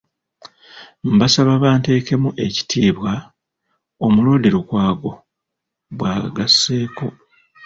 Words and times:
"Mbasaba 1.13 1.53
banteekemu 1.63 2.29
ekitiibwa", 2.45 3.13
Omuloodi 4.05 4.49
Lukwago 4.55 5.11
bw’agasseeko. 5.97 7.07